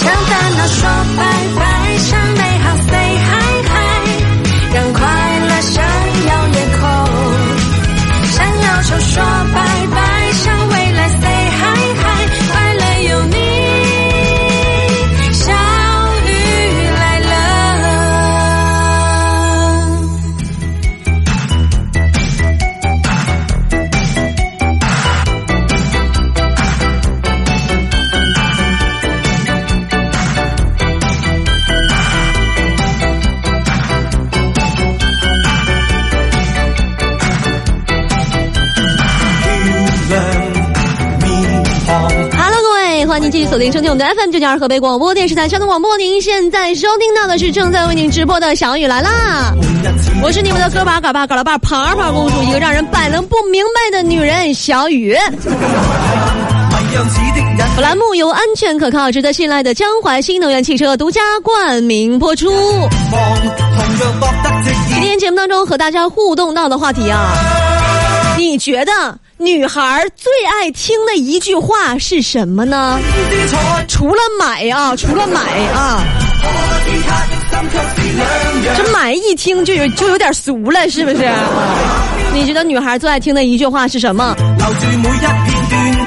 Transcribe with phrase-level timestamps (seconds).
[0.00, 0.80] 向烦恼说
[1.16, 1.18] 拜
[1.56, 1.60] 拜，
[1.98, 3.09] 向美好 say
[43.30, 45.96] 继续锁定收听我们的 FM 九九二河北广播电视台交通广播。
[45.96, 49.54] 您现在收听到的是正在为您直播的小雨来啦！
[50.20, 55.16] 我是你们的歌把嘎巴嘎拉巴爬爬公主，一个让人百能不明白的女人小雨。
[57.76, 62.50] 本栏目由安全可靠、值得信赖的江淮新能源汽车独家冠名播出。
[64.88, 67.30] 今天节目当中和大家互动到的话题啊，
[68.50, 68.92] 你觉得
[69.38, 72.98] 女孩最爱听的一句话是什么呢？
[73.86, 75.40] 除了买啊，除了买
[75.72, 76.02] 啊，
[78.76, 81.30] 这买一听就有就有点俗了，是不是？
[82.34, 84.34] 你觉得女孩最爱听的一句话是什么？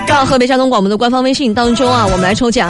[0.06, 2.70] 到河北交通广播的官方微信当中啊，我们来抽奖。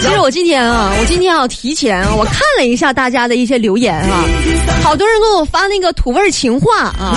[0.00, 4.24] 其实我今天啊，我今天要提前啊，我看了一下大家的一些留言啊，
[4.82, 7.16] 好多人给我发那个土味情话啊，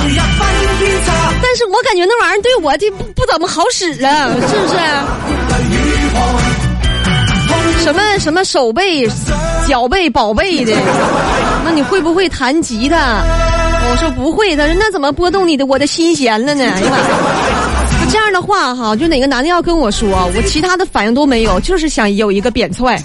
[1.42, 4.76] 但是我感觉那玩意儿对我这不不怎么好使啊，是不是？
[7.84, 9.08] 什么什么手背、
[9.68, 10.74] 脚背、宝贝的，
[11.64, 13.24] 那你会不会弹吉他？
[13.88, 16.64] 我说不会，他说那怎么拨动你的我的心弦了呢？
[16.64, 16.98] 哎呀妈！
[18.16, 22.98] 这样的话哈，就哪个男的要跟我说，我其他的反应都没有，就是想有一个扁踹，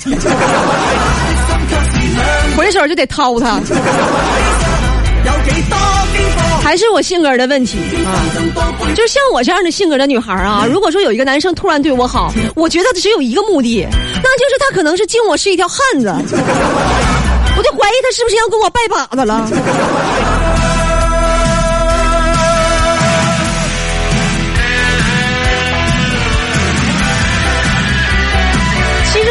[2.57, 3.61] 回手就得掏他。
[6.63, 7.77] 还是我性格的问题
[8.07, 8.23] 啊，
[8.95, 16.07] 就像我这样的性格的女孩啊，如果说有一个男生突然对我好，我觉得只有一个目的，那就是他可能是敬我是一条汉子，
[17.57, 19.45] 我就怀疑他是不是要跟我拜把子了。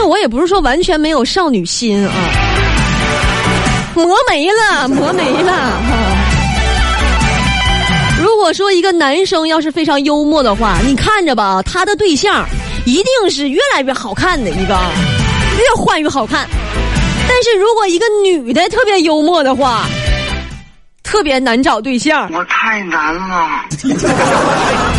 [0.09, 2.11] 我也不是说完全没有少女心啊，
[3.93, 5.95] 磨没了，磨没了哈。
[8.19, 12.43] 如果说一个男生要是非常幽默的话，你看着吧，他的对象
[12.85, 14.73] 一定是越来越好看的一个，
[15.59, 16.47] 越换越好看。
[17.27, 19.85] 但是如果一个女的特别幽默的话，
[21.03, 22.27] 特别难找对象。
[22.33, 23.47] 我太难了。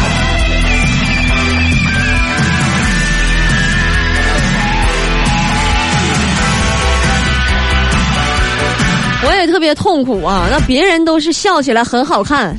[9.27, 10.49] 我也特别痛苦啊！
[10.51, 12.57] 那别人都是笑起来很好看，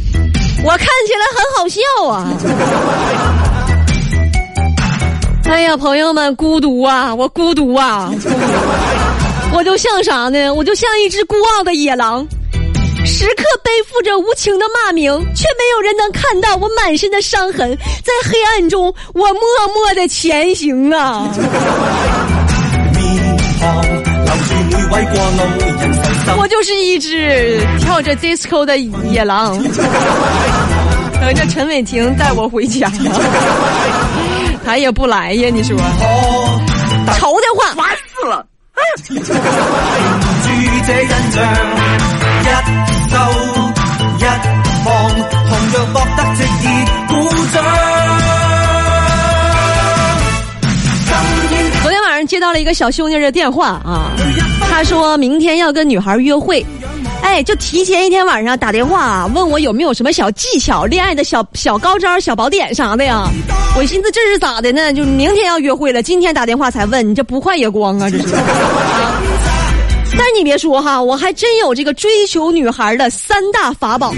[0.64, 2.32] 我看起来很好笑啊！
[5.50, 8.12] 哎呀，朋友们，孤独啊，我孤独啊！
[9.54, 10.54] 我就像啥呢？
[10.54, 12.26] 我就像一只孤傲的野狼，
[13.06, 17.76] 时刻背负着无情的骂名，却没有人能看到我满身的伤痕。
[17.78, 19.34] 在黑暗中，我默
[19.74, 21.28] 默的前行啊！
[26.38, 29.62] 我就是一只跳着 disco 的野狼，
[31.20, 32.92] 等着陈伟霆带我回家，
[34.66, 35.78] 他也不来呀，你说？
[37.18, 38.46] 愁的话，烦死了！
[47.52, 47.62] 昨
[52.22, 54.12] 上接到了一个小兄弟的电话啊，
[54.70, 56.64] 他说明天要跟女孩约会，
[57.24, 63.28] 哎，就提前一天晚上打电话问我有没有什么小技巧、恋爱的小小高招、小宝典啥的呀。
[63.76, 64.94] 我寻思这是咋的呢？
[64.94, 68.08] 就明天要约会了，今天打电话才问，你这不快也光啊？
[68.08, 68.36] 这是。
[68.38, 69.22] 啊
[70.14, 74.14] 但是你别说哈，我还真有这个追求女孩的三大法宝，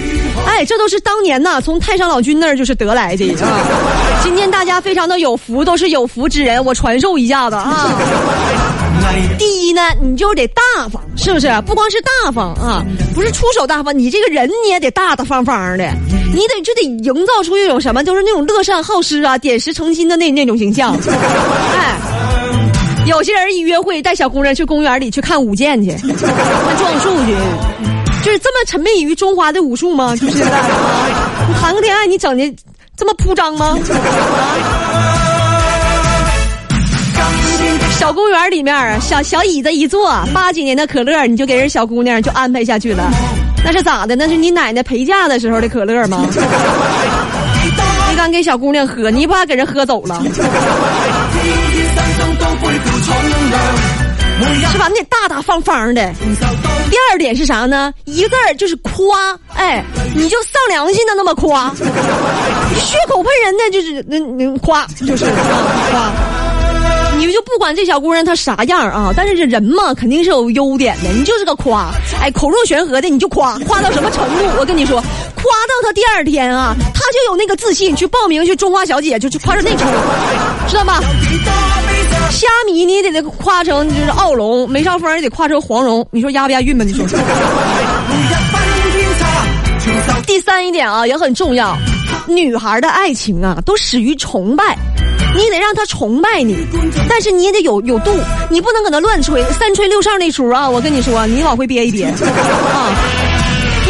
[0.45, 3.59] 哎，这都是当年呐从太上老君那儿就是得来的啊。
[4.23, 7.89] 今天大家非常的有福，都是有福之人，我传授一下子啊。
[9.37, 11.47] 第一呢，你就得大方，是不是？
[11.65, 12.83] 不光是大方啊，
[13.13, 15.89] 不是出手大方，你这个人你也得大大方方的，
[16.33, 20.95] 你得就得营造出一种什么，就是那种乐善好施啊、点石成金的那那种形象。
[21.75, 21.95] 哎，
[23.05, 27.35] 有些人一约会带小姑娘去公园里去看舞剑去，看撞树去，
[28.23, 30.15] 就是这么沉迷于中华的武术吗？
[30.19, 30.65] 就是现在啊，
[31.47, 32.55] 你谈个恋爱你整的
[32.95, 33.77] 这么铺张吗？
[33.77, 35.19] 啊
[37.99, 43.09] 小公园里面，小小椅子一坐，八几年的可乐，你就给人小姑娘就安排下去了，
[43.63, 44.13] 那是咋的？
[44.15, 46.25] 那是你奶奶陪嫁的时候的可乐吗？
[48.09, 50.21] 你敢给小姑娘喝，你怕给人喝走了？
[54.71, 54.87] 是吧？
[54.87, 56.13] 你得大大方方的。
[56.89, 57.93] 第二点是啥呢？
[58.05, 59.83] 一个字儿就是夸，哎，
[60.15, 61.73] 你就丧良心的那么夸，
[62.77, 66.11] 血口喷人的就是那那夸，就是夸。
[67.15, 71.09] 你们就不管这小姑娘她啥样啊，但是这人嘛，肯定是有优点的。
[71.09, 74.45] 你就是个夸，哎，口若悬河的，你就夸，夸到什么程度？
[74.59, 79.97] 我跟你说，夸到她第二天啊，她就有那个自信去报名去中华小姐，就去夸成那程度，
[80.67, 80.99] 知道吗？
[82.31, 86.83] 虾米你也得夸成就是奥龙，梅超风也得夸成黄蓉，你说押不押韵吧？
[86.83, 87.05] 你说。
[90.25, 91.77] 第三一点啊，也很重要，
[92.27, 94.77] 女孩的爱情啊，都始于崇拜。
[95.35, 96.55] 你得让他崇拜你，
[97.09, 98.11] 但是你也得有有度，
[98.49, 100.69] 你不能搁那乱吹三吹六哨那出啊！
[100.69, 102.13] 我跟你说，你往回憋一憋啊！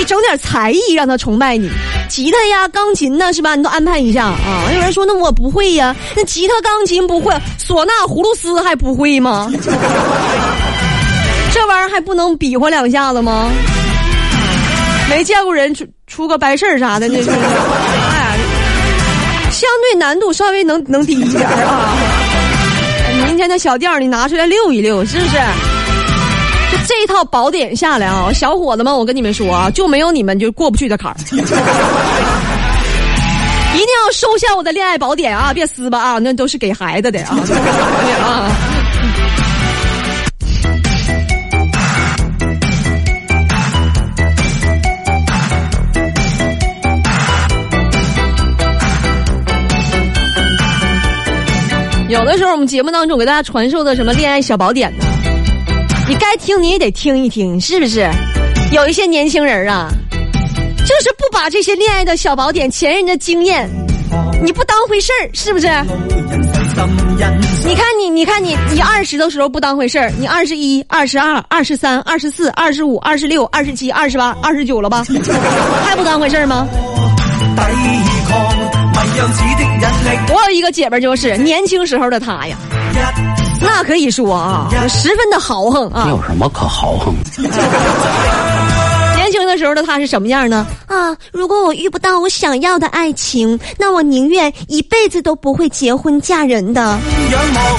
[0.05, 1.69] 整点才艺让他崇拜你，
[2.09, 3.55] 吉他呀、钢琴呢，是吧？
[3.55, 4.67] 你都安排一下啊！
[4.73, 9.51] 有人说那我不会呀，那吉他、钢琴不会，唢呐、葫芦丝还不会吗？
[11.53, 13.51] 这玩意儿还不能比划两下子吗？
[15.09, 17.25] 没见过人出出个白事儿啥的，那是。
[19.51, 21.93] 相对难度稍微能能低一点啊！
[23.27, 25.37] 明天的小调你拿出来溜一溜，是不是？
[26.87, 31.15] 这一套宝典下来啊，小伙子们，我跟你们说啊，就没有你们就过不去的坎儿。
[33.73, 35.51] 一定要收下我的恋爱宝典啊！
[35.51, 37.35] 别撕吧啊，那都是给孩子的啊！
[38.21, 38.51] 啊。
[52.09, 55.05] 有的时候我们节目当中给大家传授的什么恋爱小宝典呢？
[56.07, 58.09] 你该听你也得听一听，是不是？
[58.71, 59.87] 有一些年轻人啊，
[60.79, 63.69] 就是不把这些恋爱的小宝典、前人的经验，
[64.43, 65.67] 你不当回事儿，是不是？
[67.65, 75.05] 你看你，你看你，你二十的时候不当回事儿，你二十一、二十二、二十三、二十四、二十五、二十六、二十七、二十八、二十九了吧？
[75.85, 76.67] 还不当回事儿吗？
[80.33, 82.57] 我有一个姐们，就是年轻时候的她呀，
[83.63, 86.07] 那可以说啊，十分的豪横啊。
[86.09, 87.13] 有什么可豪横？
[89.15, 90.65] 年轻的时候的他是什么样呢？
[90.85, 96.99] 啊，如果我遇不到我想要的爱情，那我宁愿一辈子都不会结婚嫁人的。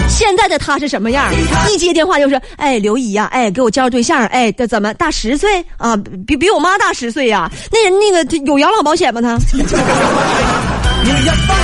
[0.08, 1.30] 现在的他是什么样？
[1.70, 5.94] 一接电话就是，哎，刘姨呀，哎，给我介绍对象，哎，这怎么大十岁啊？
[6.26, 7.50] 比比我妈大十岁呀？
[7.70, 9.20] 那人那个有养老保险吗？
[9.20, 9.38] 他？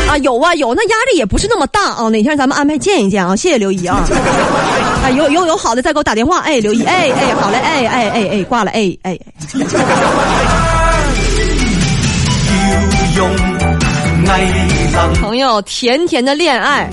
[0.08, 2.08] 啊，有啊有，那压力也不是那么大啊。
[2.08, 3.34] 哪天咱们安排见一见啊？
[3.36, 4.04] 谢谢刘姨啊。
[5.04, 6.40] 啊， 有有有好的再给我打电话。
[6.40, 9.18] 哎，刘姨，哎哎，好嘞，哎哎哎哎，挂了，哎哎。
[15.20, 16.88] 朋友，甜甜的恋爱，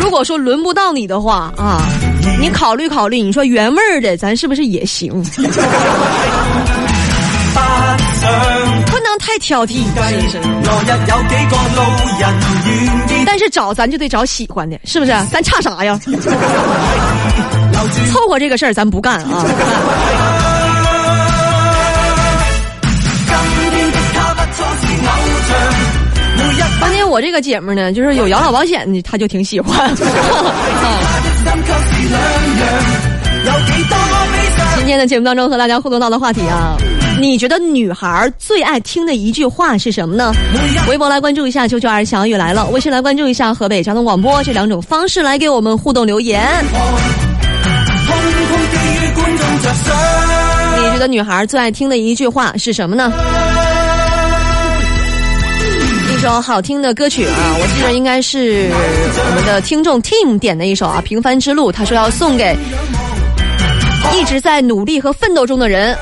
[0.00, 1.82] 如果说轮不到你的话啊，
[2.40, 5.12] 你考虑考虑，你说原味儿的，咱是不是也行？
[9.18, 9.82] 太挑剔，
[13.26, 15.12] 但是找咱就得找喜欢的，是不是？
[15.30, 15.98] 咱差啥呀？
[18.12, 19.44] 凑合这个事儿咱不干啊！
[26.80, 29.94] 关键我这个姐们呢，就是有养老保险的，她就挺喜欢。
[34.76, 36.76] 今天的节目当中和大家互动到的话题啊。
[37.20, 40.32] 你觉得女孩最爱听的一句话是什么呢？
[40.88, 46.46] 微博来关注一下“九九二小雨来了”，微信来关注一下河北交通广播，这两种方式来给我们互动留言。
[50.76, 53.12] 你觉得女孩最爱听的一句话是什么呢？
[56.14, 62.56] 一首好听的歌曲啊，我记得应该是我们的听众 Team 点的一首啊，《平凡之路》，他说要送给
[64.14, 65.96] 一直在努力和奋斗中的人。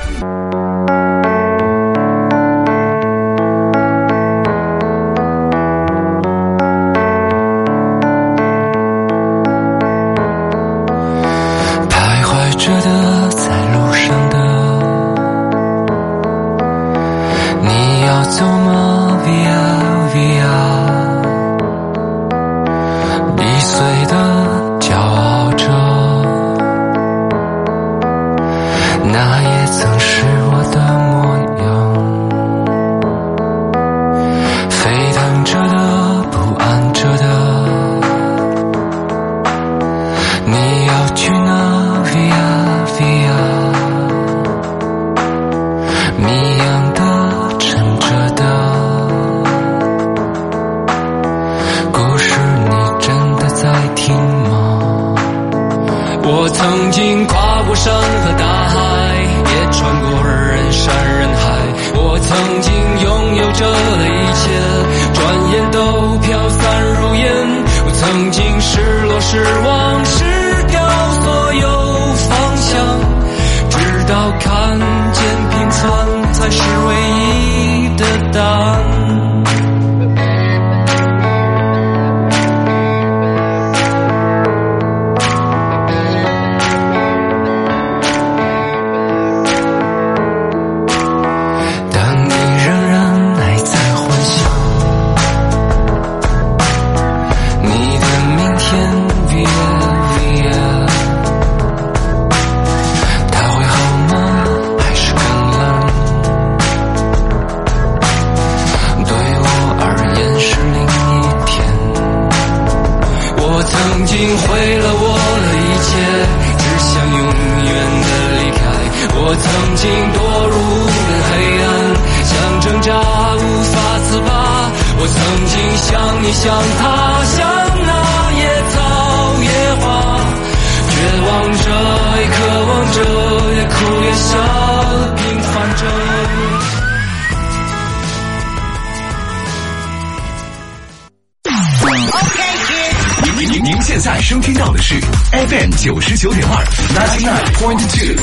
[147.87, 148.15] Two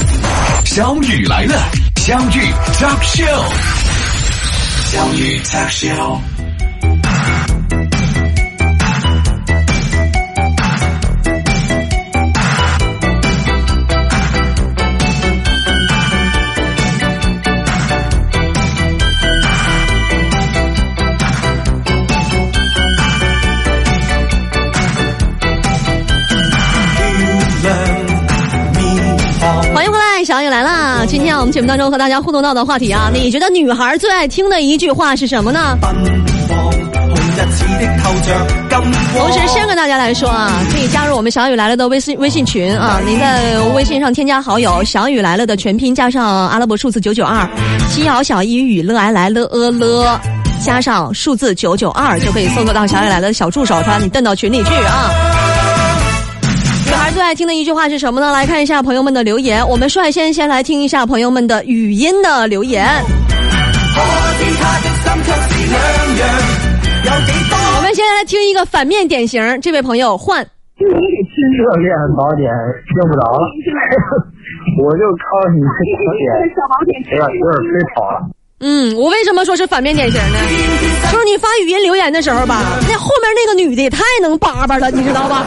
[0.64, 1.54] 小雨来了，
[1.96, 3.52] 相遇 Talk Show，
[4.90, 6.33] 相遇 Talk Show。
[31.44, 35.76] 我们节目当中和大家互动到的话题啊，你觉得女孩最爱听的一句话是什么呢？
[39.12, 42.98] 同时，先跟大家来说啊，可以加入我们小雨来了的微信微信群啊。
[43.04, 47.46] 您在微信上添加好友“小雨来了”的全拼加上阿拉伯数字九九二，
[47.90, 50.18] 七小小一雨乐来来了呃了，
[50.64, 55.33] 加上数字九九二，就可以搜索到小雨来了的小助手，把你蹬到群里去啊。
[57.24, 58.30] 爱听的一句话是什么呢？
[58.32, 59.66] 来看一下朋友们的留言。
[59.66, 62.84] 我们率先先来听一下朋友们的语音的留言。
[67.76, 70.46] 我們現在來聽一个反面典型，这位朋友換。
[70.76, 72.44] 新熱戀寶典
[73.00, 73.40] 用不着了，
[74.84, 75.66] 我就靠你這
[76.52, 78.20] 小寶典，有点有点吹跑了。
[78.66, 80.38] 嗯，我为什么说是反面典型呢？
[81.12, 85.44] 就是你发语音留言的时候吧，那后面那个女的也太能叭叭了，你知道吧？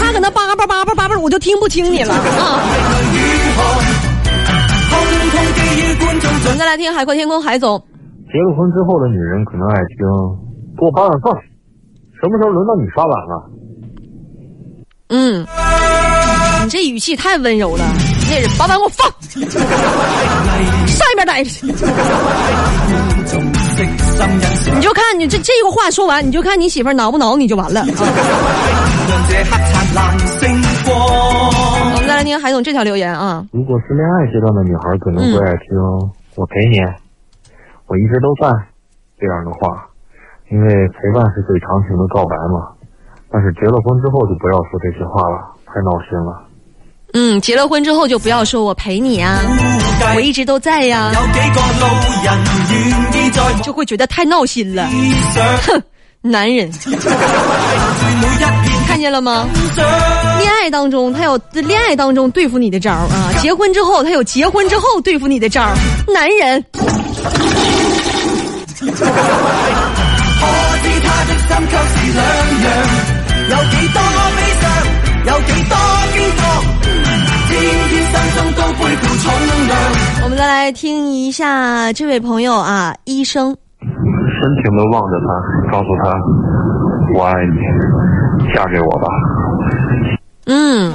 [0.00, 2.60] 她搁那叭叭叭叭叭叭，我就听不清你了啊。
[6.44, 7.76] 我们再来听海阔天空海总。
[8.30, 10.06] 结了婚之后的女人可能爱听，
[10.78, 11.32] 给我扒碗饭，
[12.22, 13.50] 什么时候轮到你刷碗了？
[15.08, 15.44] 嗯，
[16.64, 17.84] 你这语气太温柔了，
[18.30, 19.06] 那人把碗给我放，
[20.88, 21.50] 上一边待着。
[24.74, 27.82] 你就看你这这个话说完，你就看你媳妇挠不挠，你就完了。
[27.82, 27.86] 啊、
[31.92, 33.44] 我们再来听海总这条留言啊。
[33.52, 36.80] 如果是恋爱阶段的女孩，可能会爱听、嗯“我陪你，
[37.88, 38.48] 我一直都在”
[39.20, 39.86] 这样的话，
[40.50, 42.72] 因为陪伴是最长情的告白嘛。
[43.30, 46.40] 但是结了婚之后就不要说这些话了，太闹心了。
[47.14, 49.38] 嗯，结了婚之后就不要说我陪你啊，
[50.16, 51.16] 我一直都在呀、啊，
[53.62, 54.88] 就会觉得太闹心了。
[55.66, 55.80] 哼，
[56.20, 56.68] 男人，
[58.88, 59.46] 看见了吗？
[60.38, 65.64] 恋爱当中他有恋爱当中对付你的招啊，结婚之后他有结婚之后对付你的招，
[66.12, 66.64] 男人。
[73.50, 74.00] 有幾多
[80.44, 83.56] 再来听一下这位朋友啊，医生。
[83.80, 83.88] 深
[84.62, 86.12] 情的望着他，告诉他
[87.16, 89.08] ：“我爱你，嫁给我吧。”
[90.44, 90.92] 嗯，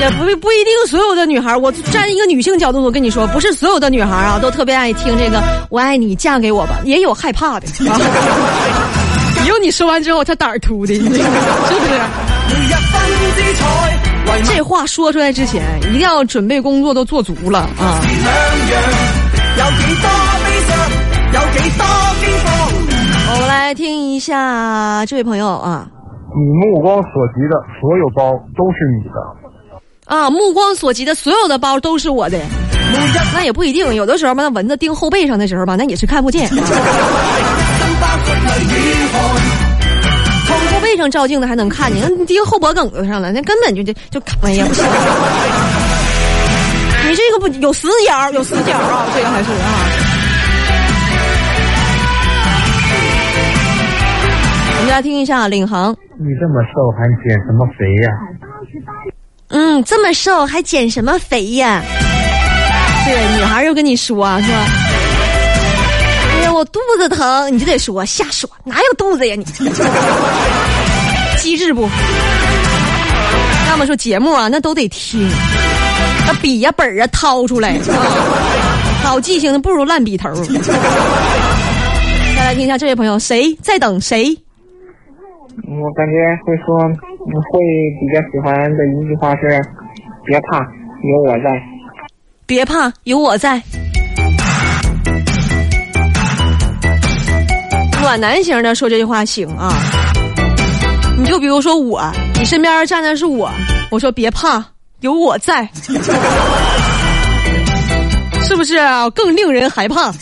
[0.00, 7.66] 也不不一定所有的女孩，我站一个女性角度，我跟你说，不是所有的女孩啊都特别爱听这个“我爱你，嫁给我吧”，也有害怕的，
[9.58, 11.20] 你说完之后他胆儿突的， 是不是？
[14.44, 18.00] 这话说出来之前，一定要准备工作都做足了啊！
[23.28, 25.88] 我们来听一下这位朋友啊，
[26.34, 29.14] 你目光所及的所有包都是你的。
[30.06, 32.38] 啊，目光所及的所有的包都是我的，
[33.32, 36.48] 那也不一定，有的时候吧，那蚊子叮后背上的时候吧，那也是看不见。
[40.72, 44.84] 后背上照镜子还能看见， 那钉后脖梗子上了，那根本就就就哎呀不行！
[47.08, 49.56] 你这个不有死角，有死角啊，这个还是啊。
[54.78, 55.92] 我们来听一下领航。
[56.18, 58.08] 你这么瘦还减什么肥呀？
[59.48, 61.82] 嗯，这么瘦还减什么肥呀？
[63.04, 64.66] 对，女孩又跟你说是吧？
[66.56, 69.44] 我肚子疼，你就得说瞎说，哪有肚子呀你？
[71.36, 71.86] 机智不？
[73.68, 75.28] 要么说节目啊，那都得听，
[76.26, 77.78] 那笔呀本啊掏出来，
[79.02, 80.32] 好记性的不如烂笔头。
[82.34, 84.34] 再来听一下这位朋友，谁在等谁？
[85.68, 86.78] 我感觉会说
[87.52, 87.60] 会
[88.00, 89.60] 比较喜欢的一句话是：
[90.24, 90.60] 别怕，
[91.02, 91.62] 有我在。
[92.46, 93.62] 别怕，有我在。
[98.06, 99.74] 暖男型的说这句话行啊。
[101.18, 103.50] 你就比如说我，你身边站的是我，
[103.90, 104.64] 我说别怕，
[105.00, 105.68] 有我在，
[108.42, 109.10] 是不是啊？
[109.10, 110.14] 更令人害怕啊！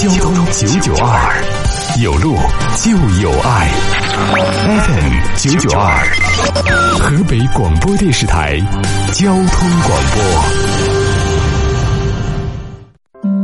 [0.00, 1.44] 交通九九二，
[2.02, 2.34] 有路
[2.82, 2.90] 就
[3.20, 3.68] 有爱。
[4.64, 6.02] FM 九九二，
[6.98, 8.58] 河北广播电视台
[9.12, 9.44] 交通
[9.82, 10.87] 广播。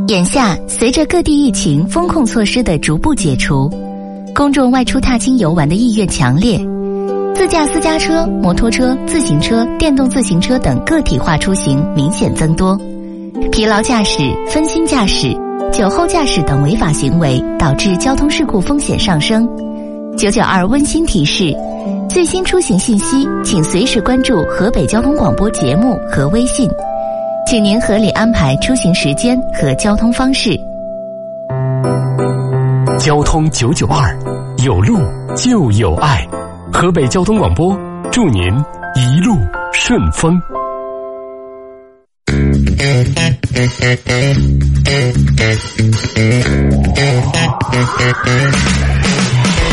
[0.07, 3.67] 眼下，随着各地疫情风控措施的逐步解除。
[4.35, 6.59] 公众外出踏青游玩的意愿强烈，
[7.33, 12.79] 自驾私家车、摩托车、自行车、电动自行车等个体化出行明显增多，
[13.51, 15.33] 疲劳驾驶、分心驾驶、
[15.73, 19.49] 酒后驾驶等违法行为导致交通事故风险上升。
[20.15, 21.51] 九九二温馨提示：
[22.07, 26.69] 最新出行信息，请随时关注河北交通广播节目和微信，
[27.47, 30.59] 请您合理安排出行时间和交通方式。
[32.97, 34.17] 交通九九二，
[34.65, 34.97] 有路
[35.35, 36.27] 就有爱。
[36.73, 37.79] 河北交通广播，
[38.11, 38.41] 祝您
[38.95, 39.37] 一路
[39.71, 40.41] 顺风。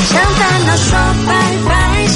[0.04, 1.32] 向烦恼说拜
[1.66, 2.06] 拜，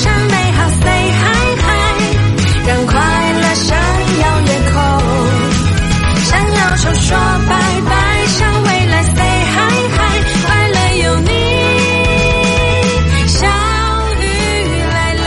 [7.08, 7.54] 说拜
[7.88, 9.56] 拜，向未来 say hi
[9.94, 9.98] hi，
[10.44, 11.30] 快乐有你，
[13.28, 13.46] 小
[14.20, 14.22] 雨
[14.92, 15.24] 来了。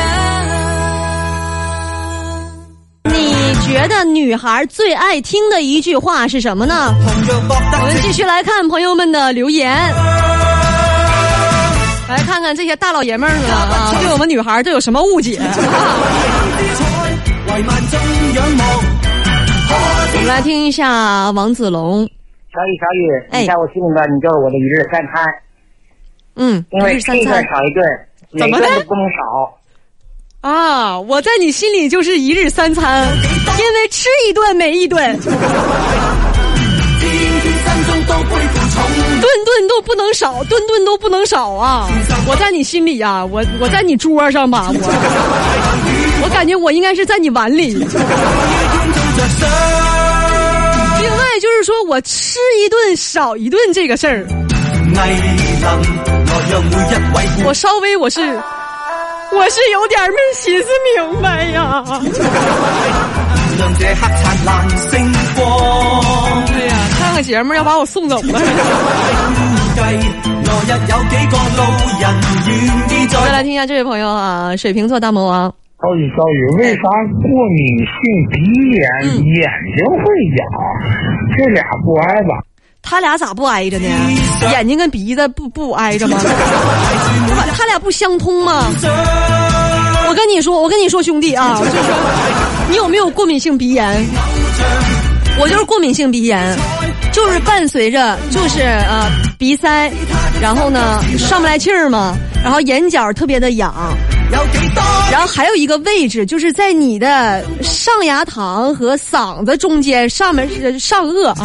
[3.05, 6.93] 你觉得女孩最爱听的一句话是什么呢？
[6.99, 9.73] 我们继续来看朋友们的留言。
[12.09, 15.39] 来看看这些大老爷们儿们啊，对我们女孩都有什么误解？
[19.71, 21.99] 我们来听一下王子龙。
[22.51, 25.23] 小雨，小雨，哎你在我心里边，你就是我的一日三餐，
[26.35, 27.85] 嗯，因为吃一顿餐少一顿，
[28.39, 29.53] 怎么的顿都不能少。
[30.41, 33.07] 啊，我在你心里就是一日三餐，
[33.59, 35.29] 因为吃一顿没一顿，顿
[37.85, 41.87] 顿都不能少，顿顿都不能少啊！
[42.27, 47.85] 我在你心里呀、我我在你桌上吧，我我感觉我应该是在你碗里。
[51.01, 54.25] 另外就是说我吃一顿少一顿这个事儿，
[57.45, 58.21] 我稍微我是
[59.31, 61.83] 我是有点没寻思明白呀。
[66.47, 68.39] 对呀、看个节目要把我送走了。
[73.25, 75.53] 再来听一下这位朋友啊，水瓶座大魔王。
[75.81, 77.23] 小雨，小雨，为啥过
[77.55, 77.95] 敏性
[78.29, 78.37] 鼻
[78.71, 78.83] 炎、
[79.25, 80.03] 眼睛会
[80.35, 80.45] 痒？
[81.37, 82.35] 这俩不挨吧？
[82.81, 83.87] 他俩咋不挨着呢？
[84.51, 86.17] 眼睛跟鼻子不不挨着吗？
[87.57, 88.65] 他俩不相通吗？
[90.09, 91.71] 我跟你说，我跟你说，兄弟啊，就是，
[92.69, 94.05] 你有没有过敏性鼻炎？
[95.39, 96.57] 我就是过敏性鼻炎，
[97.13, 99.89] 就是伴随着就是呃鼻塞，
[100.41, 103.73] 然后呢上不来气儿嘛，然后眼角特别的痒，
[105.11, 111.35] 然后还有一个位置就是在你的上牙膛和嗓子中间，上面是上颚啊，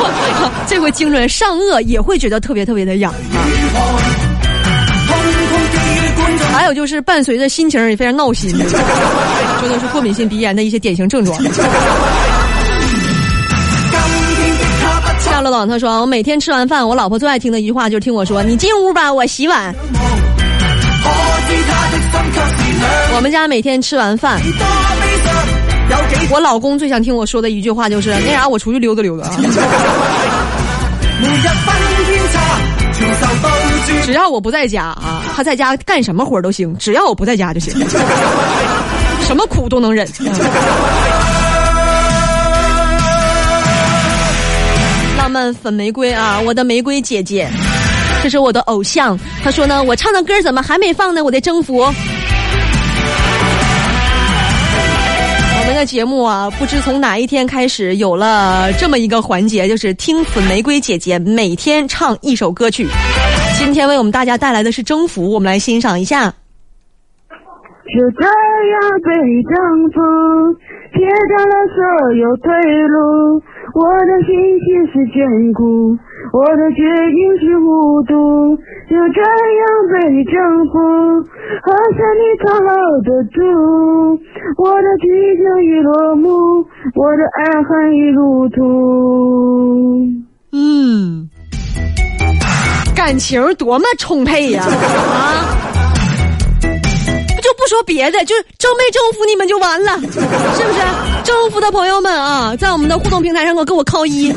[0.68, 3.40] 这回精准上颚也会觉得特别特别的痒啊。
[6.52, 11.40] 还有就是伴随着心情也非常闹心，这都是过敏性鼻炎的一些典型症状。
[15.18, 19.74] 夏乐岛他说：“我每天吃完饭，我老婆最爱听的一句话就是听我说，你进屋吧，我洗碗。”
[23.14, 24.40] 我们家每天吃完饭，
[26.30, 29.36] 我老公最想听我说的一句话就是：“那啥，我出去溜达溜达啊。”
[34.04, 37.72] 只要我不在家啊，他在家干什么活都行，只要我不在家就行，
[39.26, 40.08] 什么苦都能忍。
[45.16, 47.48] 浪漫粉玫瑰啊，我的玫瑰姐姐，
[48.22, 49.18] 这是我的偶像。
[49.42, 51.24] 他说呢，我唱的歌怎么还没放呢？
[51.24, 51.78] 我的征服。
[55.60, 62.86] 我们的节目啊，不知从哪一天开始有了这么一个环节，就是听粉玫瑰姐姐每天唱一首歌曲。
[63.56, 66.34] 今天为我们大家带来的是《征服》，我们来欣赏一下。
[67.92, 69.10] 就这样被
[69.42, 69.52] 征
[69.92, 70.00] 服，
[70.92, 71.78] 撇掉了所
[72.14, 72.50] 有退
[72.88, 73.42] 路。
[73.74, 74.30] 我的信
[74.64, 75.20] 心是坚
[75.52, 75.96] 固，
[76.32, 78.12] 我的决定是无度。
[78.88, 80.34] 就这样被你征
[80.70, 80.72] 服，
[81.62, 81.66] 喝
[81.96, 82.68] 下你藏好
[83.04, 83.38] 的毒。
[84.56, 86.28] 我的激情已落幕，
[86.94, 88.58] 我的爱恨已入土。
[90.52, 91.28] 嗯。
[92.96, 94.62] 感情多么充沛呀！
[94.62, 95.46] 啊，
[97.40, 100.80] 就不说别的，就征没征服你们就完了，是不是？
[101.24, 104.32] 征服的朋友们啊，在我们的互动平台上给我给我扣一，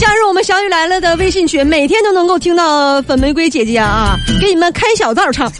[0.00, 5.52] 加入我们小雨来了的微信群，每天都能够听到粉玫瑰姐姐啊，给你们开小灶唱。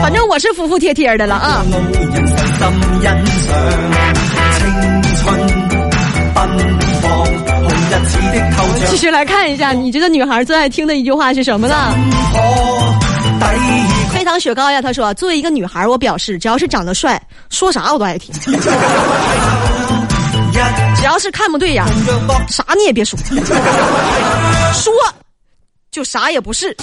[0.00, 1.62] 反正我是服服帖帖的了啊。
[8.88, 11.94] 继续来看一下，你这个女孩最爱听的一句话是什么呢？
[14.14, 18.34] 黑糖雪糕呀，她说：“作为一个女孩，我表示，只要是长得帅，说啥我都爱听。
[20.96, 21.84] 只要是看不对眼，
[22.48, 23.18] 啥你也别说，
[24.72, 24.92] 说
[25.90, 26.74] 就啥也不是。”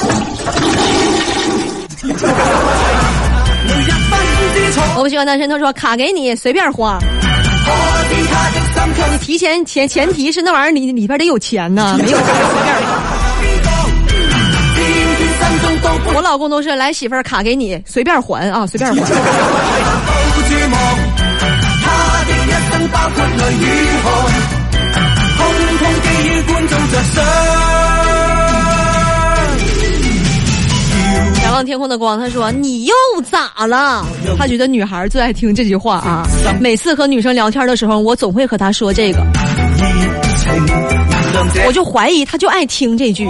[4.96, 7.00] 我不喜欢单身，他说：“卡给你，随便花。”
[9.12, 12.76] 你提前前前提是那玩意儿里里边得有钱呢， 没有钱随便
[15.96, 16.14] 花。
[16.14, 19.02] 我老公都是来媳妇儿卡给你，随便还啊，随便还。
[31.44, 32.94] 仰望天空的光，他说：“你又
[33.30, 34.06] 咋了？”
[34.38, 36.28] 他觉得女孩最爱听这句话啊。
[36.60, 39.20] 每次和女生聊天的时候，我总会和她说这个，
[41.66, 43.26] 我就怀疑他就爱听这句。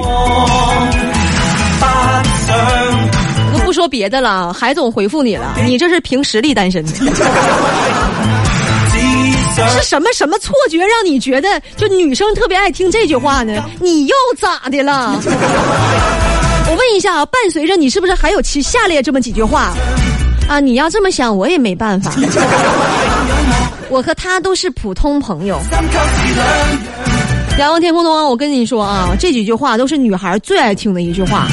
[3.51, 6.91] 都不说别的了，海总回复你了，你这是凭实力单身的。
[9.69, 13.63] 是什么什么错觉让你觉得就女生特别爱听这句话呢？
[13.79, 15.19] 你又咋的了？
[16.65, 19.73] 我问一下啊，伴随着你是不是还有其下列这么几句话？
[20.47, 22.11] 啊，你要这么想，我也没办法。
[23.89, 25.59] 我和他都是普通朋友。
[27.59, 31.47] 仰望天空的，我跟你说啊，这几句话都是女孩最爱听的一句话。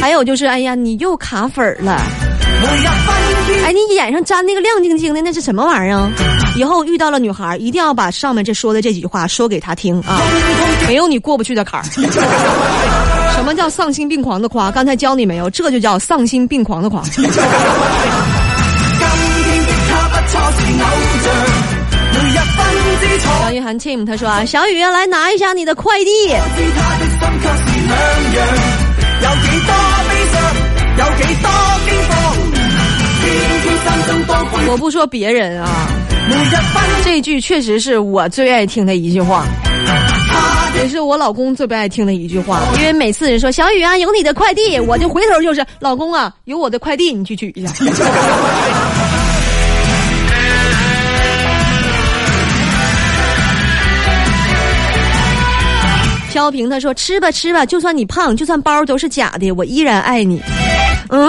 [0.00, 2.00] 还有就是，哎呀，你又卡粉了。
[3.64, 6.10] 哎，你眼上粘那个亮晶晶的，那是什么玩意儿？
[6.56, 10.18] 以后遇到了女孩，一定要把上面这说的这几句话说给她听啊，
[10.88, 11.84] 没有你过不去的坎儿。
[13.34, 14.70] 什么叫丧心病狂的夸？
[14.70, 15.50] 刚才教你没有？
[15.50, 17.02] 这就叫丧心病狂的夸。
[23.56, 26.10] 小雨涵 Tim 他说啊， 小雨来拿一下你的快递。
[34.68, 35.88] 我不说别人啊，
[37.02, 39.46] 这句确实是我最爱听的一句话。
[40.76, 47.72] 也是我老公最不爱听的一句话，因为每次人说小雨啊有你的快递，我就回头就是老公啊有我的快递，你去取一下。
[56.36, 60.38] 飘萍他说吃吧吃吧，就算你胖，就算包都是假的，我依然爱你。
[61.08, 61.26] 嗯。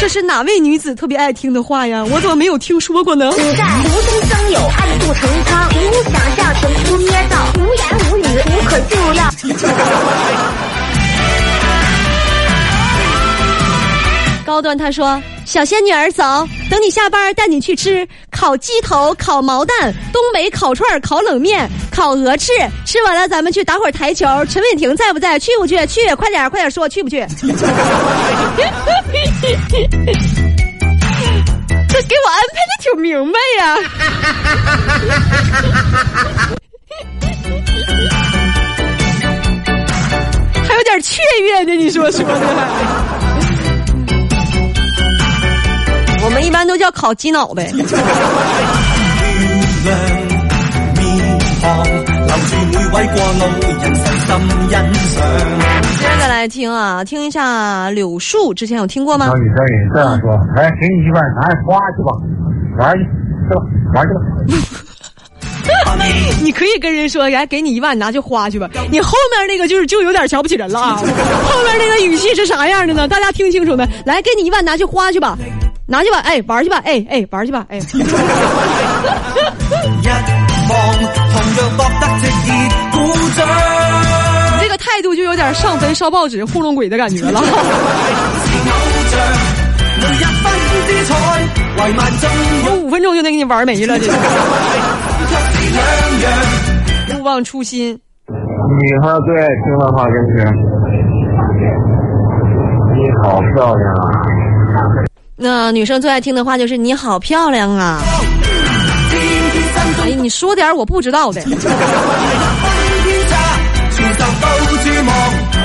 [0.00, 2.02] 这是哪位女子特别爱听的话呀？
[2.10, 3.30] 我怎么没有听说过呢？
[3.30, 9.20] 古代无中生有，暗度陈仓，无想象，纯属捏造，无言无语，无可救药。
[14.56, 16.24] 高端他说：“小仙女儿走，
[16.70, 22.50] 等你下班带你去吃烤鸡头、烤毛蛋、东北烤串、烤冷面、烤鹅翅。
[22.86, 24.24] 吃完了咱们去打会儿台球。
[24.46, 25.38] 陈伟霆在不在？
[25.38, 25.86] 去不去？
[25.86, 27.18] 去，快点，快点说，去不去？
[27.28, 27.44] 这
[32.04, 33.76] 给我安排的挺明白呀。
[40.66, 43.05] 还有点雀跃呢，你说说的。
[46.36, 47.72] 们一般都叫烤鸡脑呗。
[47.72, 47.78] 接
[56.20, 59.28] 着来听啊，听一下柳树，之前有听过吗？
[59.28, 62.12] 小雨，小雨，这样说，来，给你一万，拿着花去吧，
[62.78, 63.04] 玩去，
[63.48, 63.62] 去吧，
[63.94, 64.20] 玩去吧。
[66.42, 68.68] 你可以跟人说，来给你一万，拿去花去吧。
[68.90, 70.96] 你后面那个就是就有点瞧不起人了啊！
[70.96, 71.02] 后
[71.64, 73.08] 面那个语气是啥样的呢？
[73.08, 73.88] 大家听清楚没？
[74.04, 75.36] 来，给你一万，拿去花去吧，
[75.86, 77.78] 拿去吧，哎，玩去吧，哎哎，玩去吧，哎。
[84.52, 87.40] 你这个态度就有点上坟烧报纸糊弄鬼的感觉了。
[92.66, 94.06] 有五分钟就能给你玩没了，这
[97.18, 97.98] 勿忘初心。
[98.28, 100.44] 女孩最爱听的话就是
[102.94, 104.10] ：“你好漂亮啊！”
[105.38, 108.00] 那女生最爱听的话就是“你好漂亮啊”。
[110.02, 111.40] 哎，你说点我不知道的。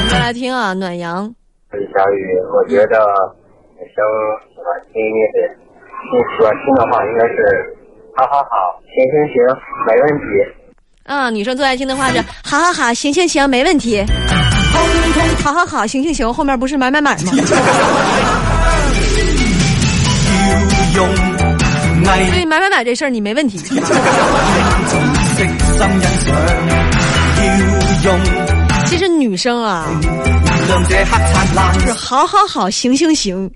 [0.10, 1.34] 再来听啊，暖阳。
[1.72, 1.78] 小
[2.12, 3.00] 雨，我觉得
[3.80, 4.04] 女生
[4.50, 5.56] 喜欢听音乐的，
[6.12, 7.36] 你喜欢听的话应该是
[8.18, 8.50] “好好好，
[8.94, 9.36] 行行行，
[9.88, 10.26] 没问题”。
[11.08, 14.04] 啊，女生最爱听的话是“好好好，行行行，没问题”。
[15.44, 17.32] 好好好，行行行，后面不是买买买吗？
[22.30, 23.58] 所以买买买这事儿你没问题。
[28.86, 29.88] 其实女生啊，
[30.90, 30.96] 就
[31.86, 33.50] 是好好好，行行行，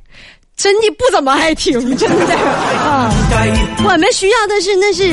[0.55, 3.11] 真的不怎么爱听，真的啊。
[3.83, 5.09] 我们需要的是那是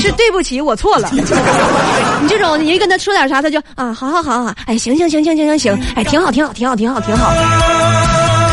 [0.00, 1.08] 是对不起，我错了。
[1.12, 7.32] 你这种你一跟他说点啥，他就啊，好好好好，哎，行行行行行行行，哎，挺好挺好挺好挺好挺好。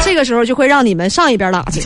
[0.05, 1.81] 这个时候就会让你们上一边拉去。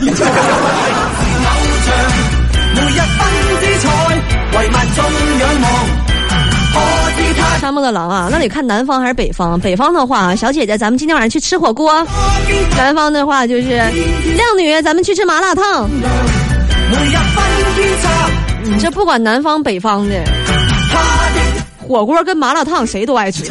[7.60, 9.58] 山木的狼啊，那得看南方还是北方。
[9.60, 12.04] 北方的话，小姐姐，咱们今天晚上去吃火锅；
[12.76, 15.88] 南方的话，就是靓女，咱们去吃麻辣烫。
[18.64, 20.22] 你这不管南方北方的，
[21.86, 23.44] 火锅跟麻辣烫谁都爱吃。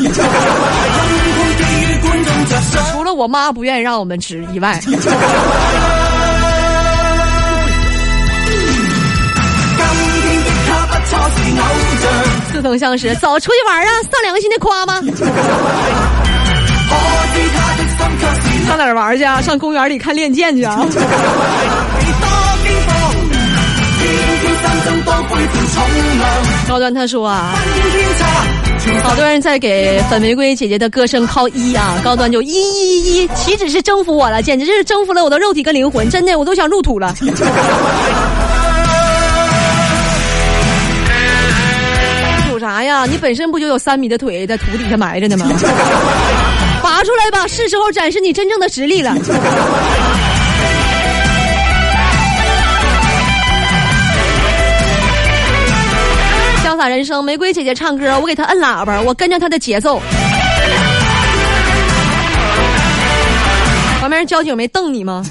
[2.92, 4.80] 除了我妈不愿意让我们吃以外。
[12.52, 13.90] 似曾相识，走出去玩啊！
[14.04, 15.02] 上两个新的夸吗？
[18.68, 19.42] 上哪儿玩去啊？
[19.42, 20.86] 上公园里看练剑去啊！
[26.68, 27.54] 高端他说啊，
[29.04, 37.14] 好多人在给粉玫瑰姐姐的歌声靠一啊，高端就一一一一，岂止是征服我了，简直是征服了我的肉体跟灵魂，真的我都想入土了。
[42.68, 43.06] 啥呀？
[43.06, 45.46] 你本身不就有三米的腿在土底下埋着呢吗？
[46.84, 49.16] 拔出来吧，是时候展示你真正的实力了。
[56.62, 60.02] 潇洒人生，玫瑰姐姐唱歌，我给她摁喇叭，我跟着她的节奏。
[64.02, 65.24] 旁边交警没瞪你吗？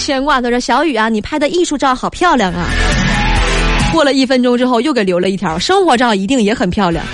[0.00, 2.66] 牵挂他说：“小雨啊，你拍的艺术照好漂亮啊！”
[3.92, 7.04] 过了一分钟之后，又给留了一条：“生活照一定也很漂亮。”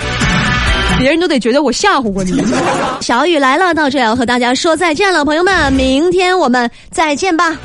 [0.97, 2.41] 别人都得觉得我吓唬过你。
[3.01, 7.55] 小雨来了，到这要和大家说再见了，朋友们，明天我们再见吧。